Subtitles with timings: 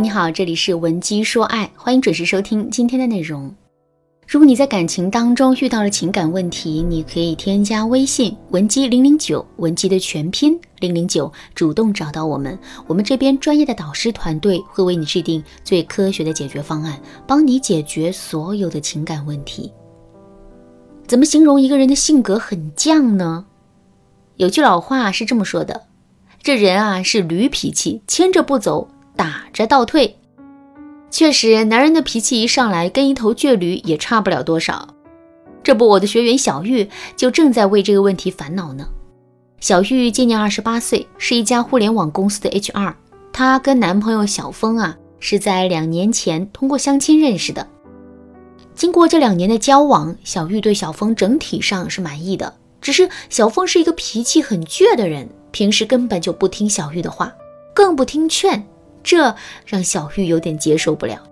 [0.00, 3.54] 你好，这里是文姬说爱，欢迎准时收听今天的内容。
[4.26, 19.70] 如果你在感情当中遇到了情感问题，你可以添加微信文姬零零九，文姬的全拼零零九，主动找到我们，我们这边专业的导师团队会为你制定最科学的解决方案，帮你解决所有的情感问题。
[21.06, 23.44] 怎么形容一个人的性格很犟呢？
[24.36, 25.82] 有句老话是这么说的：
[26.42, 28.88] 这人啊是驴脾气，牵着不走，
[29.20, 30.16] 打着倒退。
[31.10, 34.94] 确实，男人的脾气一上来，跟一头倔驴也差不了多少。
[35.62, 38.88] 这不，我的学员小玉就正在为这个问题烦恼呢。
[39.60, 42.94] 小玉今年二十八岁，是一家互联网公司的 HR。
[43.30, 47.68] 她跟男朋友小峰啊，是在两年前通过相亲认识的。
[48.74, 52.54] 经过这两年的交往，小玉对小峰整体上是满意的。
[52.80, 57.30] 只是小峰是一个脾气很倔的人，平时根本就不听小玉的话，
[57.74, 58.66] 更不听劝。
[59.02, 59.34] 这
[59.66, 61.22] 让小玉有点接受不了。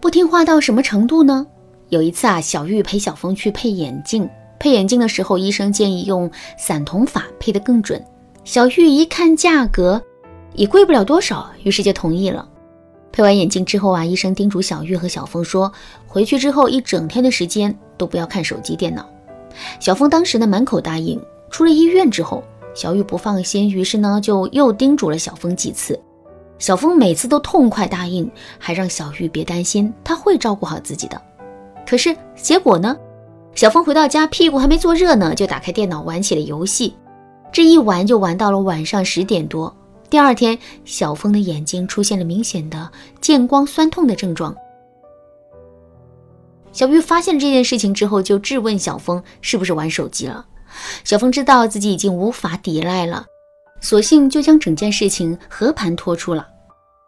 [0.00, 1.46] 不听话到什么程度呢？
[1.88, 8.02] 有一次啊，小玉陪小峰去配眼镜，配眼镜的时候，医生建议用散瞳法配得更准。
[8.44, 10.02] 小玉一看价格，
[10.54, 12.48] 也贵不了多少，于是就同意了。
[13.12, 15.70] 配完眼镜之后啊，医生叮嘱小玉和小峰说，
[16.06, 19.06] 回去之后一整天的时间都不要看手机、电脑。
[19.78, 21.20] 小峰当时呢满口答应。
[21.50, 22.42] 出了医院之后，
[22.74, 26.00] 小玉不放心，于是呢就又叮嘱了小峰几次。
[26.62, 31.20] 小峰每次都痛快答应，还让小玉别担心，他会照顾好自己的。
[31.84, 32.96] 可是结果呢？
[33.56, 36.94] 小峰回到家，屁股还没坐热呢，就打开电脑玩起了游戏。
[37.52, 39.76] 这一玩就玩到了晚上十点多。
[40.08, 42.88] 第二天，小峰的眼睛出现了明显的
[43.20, 44.54] 见光酸痛的症状。
[46.70, 50.46] 小玉发现这件事情之后，就质问小峰是不是玩手机了。
[51.02, 53.26] 小峰知道自己已经无法抵赖了，
[53.80, 56.46] 索性就将整件事情和盘托出了。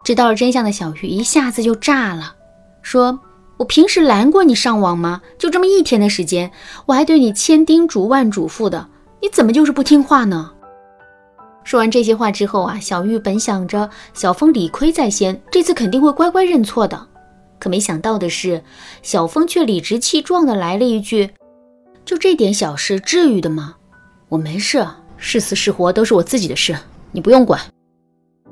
[0.05, 2.35] 知道了真相的小玉一下子就炸了，
[2.83, 3.19] 说
[3.57, 5.23] ：“我平时拦过你上网吗？
[5.39, 6.53] 就这么一天的时间，
[6.85, 8.87] 我还对你千叮嘱万嘱咐的，
[9.23, 10.53] 你怎么就是不听话呢？”
[11.64, 17.07] 说完这些话之后啊，小玉本想着小峰理亏在先，这次肯定会乖乖认错的，
[17.59, 18.63] 可没想到的是，
[19.01, 21.31] 小峰却理直气壮的来了一句
[22.05, 23.77] ：“就这点小事，至于的吗？
[24.29, 26.77] 我没事，是死是活都是我自己的事，
[27.11, 27.59] 你不用管。”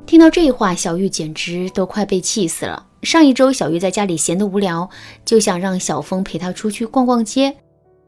[0.07, 2.87] 听到这话，小玉简直都快被气死了。
[3.03, 4.89] 上一周，小玉在家里闲得无聊，
[5.25, 7.57] 就想让小峰陪她出去逛逛街。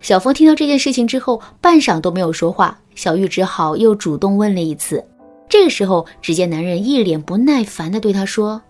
[0.01, 2.79] 小峰听到这件事情之后，半晌都没有说话。
[2.95, 5.03] 小玉只好又主动问了一次。
[5.49, 8.61] 这个时候，只见男人一脸不耐烦地对她说：“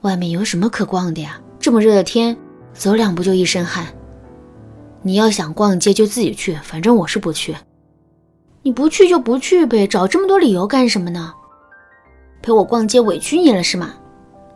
[0.00, 1.40] 外面有什么可逛的呀？
[1.60, 2.36] 这么热的天，
[2.72, 3.86] 走两步就一身汗。
[5.02, 7.54] 你要想逛街就自己去，反正我是不去。
[8.62, 11.34] 你不去就不去呗，找这么多理由干什么呢？”
[12.42, 13.94] 陪我逛街委屈你了是吗？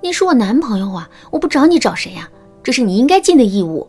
[0.02, 2.28] 你是我男朋友啊，我不找你找谁呀？
[2.62, 3.88] 这是你应该尽的义务。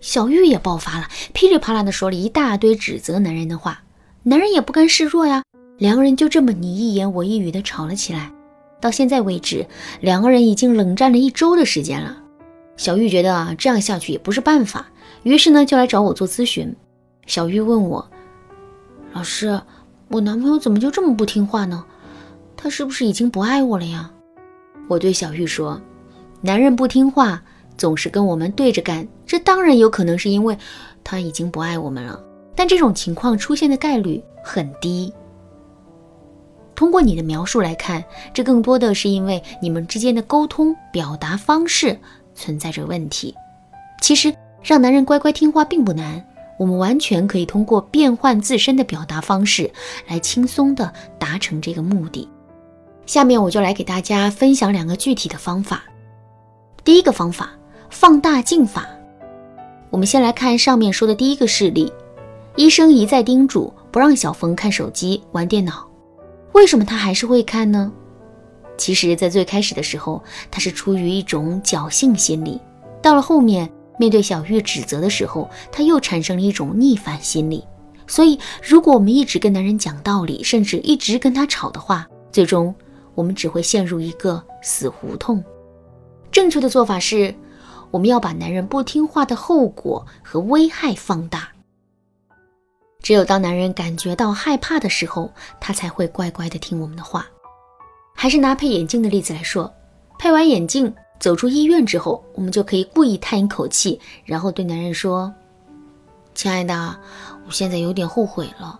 [0.00, 3.82] 小玉也爆发了，噼里啪啦的说了一大堆指责男人的话，
[4.22, 5.42] 男人也不甘示弱呀，
[5.78, 8.32] 两个人就这么你一言我一语的吵了起来。
[8.80, 9.66] 到现在为止，
[10.00, 12.16] 两个人已经冷战了一周的时间了。
[12.76, 14.86] 小玉觉得啊，这样下去也不是办法，
[15.24, 16.74] 于是呢就来找我做咨询。
[17.26, 18.08] 小玉问我，
[19.12, 19.60] 老师，
[20.08, 21.84] 我男朋友怎么就这么不听话呢？
[22.62, 24.08] 他是不是已经不爱我了呀？
[24.86, 25.80] 我对小玉说
[26.40, 27.42] ：“男人不听话，
[27.76, 30.56] 总是跟我们对着干，这当然有可能是因为
[31.02, 32.22] 他已经不爱我们了。
[32.54, 35.12] 但这种情况出现的概率很低。
[36.76, 41.98] 通过你的描述来看，这更多的是因为你们之间的沟通表达方式
[42.32, 43.34] 存在着问题。
[44.00, 46.24] 其实，让男人乖乖听话并不难，
[46.60, 49.68] 我们完全可以通过变换自身的表达方式
[50.06, 52.28] 来轻松地达成这个目的。”
[53.06, 55.82] 下面我就来给大家分享两个具体的方法。
[56.84, 57.50] 第一个方法，
[57.90, 58.88] 放大镜法。
[59.90, 61.92] 我们先来看上面说的第一个事例：
[62.56, 65.86] 医生一再叮嘱不让小峰看手机、玩电脑，
[66.52, 67.92] 为什么他还是会看呢？
[68.78, 72.58] 其实，在最开始的时候，他是出于一种侥幸心理；
[73.02, 77.62] 到了后面，面对小玉指责的时候，他又产生了一种逆反心理。
[78.06, 82.74] 所以，如果我们一直跟男人讲道理，甚至一直跟他吵的话，最终。
[83.14, 85.42] 我们只会陷入一个死胡同。
[86.30, 87.34] 正确的做法是，
[87.90, 91.48] 我们要把男人不听话的后果和危害放大。
[93.02, 95.30] 只有当男人感觉到害怕的时候，
[95.60, 97.26] 他才会乖乖的听我们的话。
[98.14, 99.72] 还是拿配眼镜的例子来说，
[100.18, 105.32] 配完眼镜走出医院之后，我们就可以故意叹一口气，然后对男人说
[106.34, 106.96] ：“亲爱的，
[107.46, 108.78] 我现在有点后悔了。”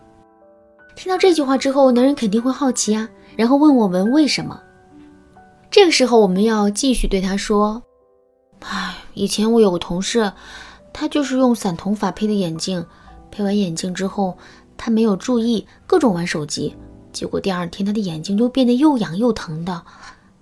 [0.95, 3.09] 听到这句话之后，男人肯定会好奇啊。
[3.37, 4.61] 然后问我们为什么？
[5.71, 7.83] 这个时候，我们要继续对他说
[8.61, 10.31] ：“唉，以前我有个同事，
[10.93, 12.85] 他就是用散瞳法配的眼镜，
[13.31, 14.37] 配完眼镜之后，
[14.77, 16.77] 他没有注意，各种玩手机，
[17.11, 19.83] 结果第二天他的眼睛就变得又痒又疼的，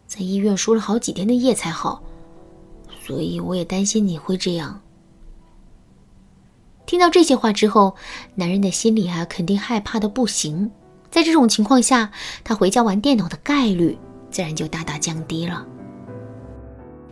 [0.08, 2.02] 在医院输了好几天的液才好。
[3.06, 4.80] 所以我也担心你会这样。”
[6.90, 7.94] 听到这些话之后，
[8.34, 10.72] 男人的心里啊，肯定害怕的不行。
[11.08, 12.10] 在这种情况下，
[12.42, 13.96] 他回家玩电脑的概率。
[14.28, 15.64] 自然就大大降低了。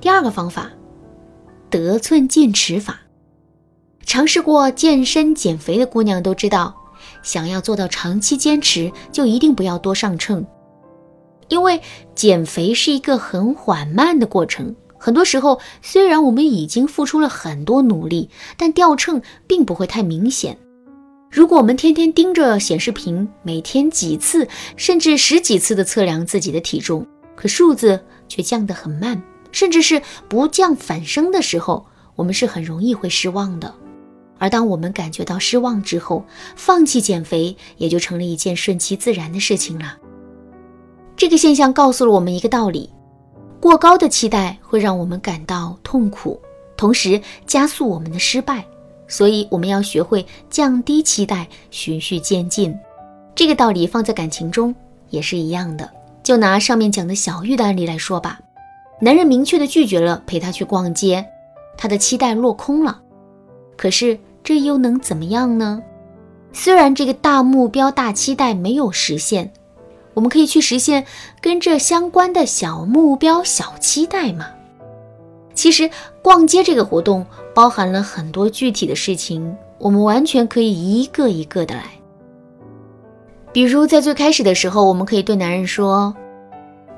[0.01, 0.69] 第二个方法，
[1.71, 3.03] 得寸进尺法。
[4.05, 6.75] 尝试过健身减肥的姑娘都知道，
[7.23, 10.45] 想要做到长期坚持，就一定不要多上秤，
[11.47, 11.81] 因为
[12.17, 14.75] 减肥是一个很缓慢的过程。
[14.99, 20.59] 很多时候，虽然我们已经付出了很多努力，但掉秤并不会太明显。
[21.31, 27.07] 如果我们天天盯着显示屏，每天几次甚至十几次的测量自己的体重，
[27.37, 29.23] 可数字却降得很慢，
[29.53, 31.87] 甚至是不降反升的时候，
[32.17, 33.75] 我们是很容易会失望的。
[34.39, 36.25] 而当我们感觉到失望之后，
[36.57, 39.97] 放弃减肥也就成了一件顺其自然的事情了。
[41.17, 42.89] 这个现象告诉了我们一个道理：
[43.61, 46.41] 过高的期待会让我们感到痛苦，
[46.77, 48.65] 同时加速我们的失败。
[49.11, 52.77] 所以我们要学会降低期待，循序渐进。
[53.35, 54.75] 这个道理放在感情中
[55.09, 55.91] 也是一样的。
[56.23, 58.39] 就拿上面讲的小玉的案例来说吧，
[59.01, 61.25] 男人明确的拒绝了陪她去逛街，
[61.77, 63.01] 她的期待落空了。
[63.79, 65.83] 可是这又能怎么样呢？
[66.53, 69.51] 虽然这个大目标、大期待没有实现，
[70.19, 71.07] 我们可以去实现
[71.41, 74.47] 跟这相关的小目标、小期待嘛。
[75.55, 75.89] 其实
[76.23, 77.25] 逛街这个活动
[77.55, 81.85] 包含了很多具体的事情，我们完全可以一个一个的来。
[83.53, 86.13] 比如在最开始的时候，我们可以对男人说：“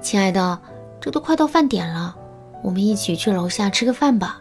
[0.00, 0.58] 亲爱的，
[0.98, 2.16] 这都快到饭点了，
[2.62, 4.40] 我们一起去楼下吃个饭吧。”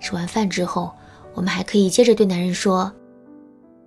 [0.00, 0.90] 吃完饭之后，
[1.34, 2.90] 我们还可以接着对男人说：“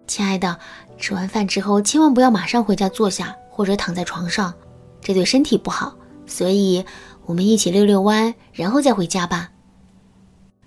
[0.05, 0.55] 亲爱的，
[0.99, 4.53] 吃完饭之后千万不要马上回家坐下或者躺在床上，
[5.01, 5.95] 这对身体不好。”
[6.25, 6.83] 所以。
[7.25, 9.51] 我们一起溜溜弯，然后再回家吧。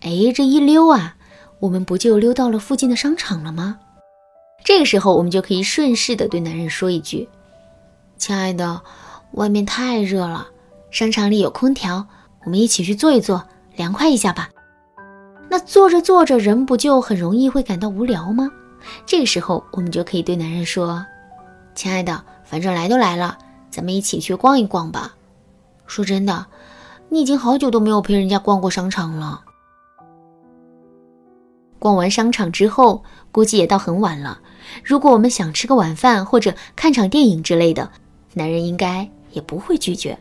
[0.01, 1.15] 哎，这一溜啊，
[1.61, 3.79] 我们不就溜到了附近的商场了吗？
[4.65, 7.29] 这个时候，我们就可以顺势的对男人说一句
[8.17, 8.81] ：“亲爱的，
[9.33, 10.47] 外面太热了，
[10.91, 12.07] 商场里有空调，
[12.45, 14.49] 我们一起去坐一坐，凉快一下吧。”
[15.51, 18.51] 那坐着坐着，人不就很容易会感到无聊吗？
[19.05, 21.05] 这个时候，我们就可以对男人说
[21.77, 23.37] ：“亲爱的，反正来都来了，
[23.71, 25.15] 咱们一起去逛一逛吧。”
[25.87, 26.47] 说真的，
[27.11, 29.43] 你已经好久都没有陪人家逛过商场了。
[31.79, 34.41] 逛完商场之后，估计也到很晚了。
[34.83, 37.91] 如果我们想吃个晚饭或者看场电影之类的，
[38.35, 40.19] 男人应该也不会拒绝。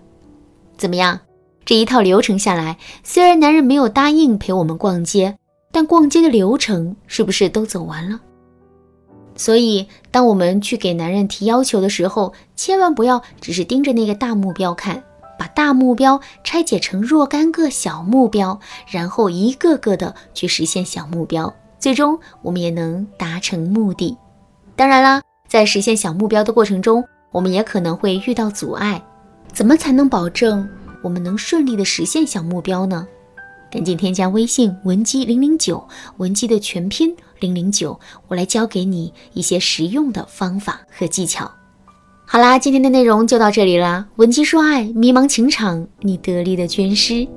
[0.78, 1.20] 怎么样？
[1.64, 5.40] 这一套流程下来，虽然男人没有答应陪我们逛街，
[5.72, 8.20] 但逛街的流程是不是都走完了？
[9.36, 15.04] 所以，当我们去给男人提要求的时候，千万不要只是盯着那个大目标看。
[15.38, 18.58] 把大目标拆解成若干个小目标，
[18.90, 24.18] 然后一个个的去实现小目标，最终我们也能达成目的。
[24.78, 29.04] 当然啦，在实现小目标的过程中，我们也可能会遇到阻碍。
[29.52, 30.66] 怎么才能保证
[31.02, 33.06] 我们能顺利的实现小目标呢？
[33.70, 37.14] 赶紧添加微信文姬零零九，文姬的全拼
[37.46, 41.52] 零零九，我来教给你一些实用的方法和技巧。
[42.26, 44.08] 好啦，今天的内容就到这里啦。
[44.16, 47.28] 文姬说爱，迷茫情场，你得力的军师。